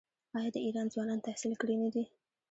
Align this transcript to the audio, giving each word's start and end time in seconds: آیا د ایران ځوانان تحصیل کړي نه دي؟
آیا 0.37 0.49
د 0.53 0.57
ایران 0.65 0.87
ځوانان 0.93 1.19
تحصیل 1.27 1.53
کړي 1.61 1.75
نه 1.83 1.89
دي؟ 1.93 2.03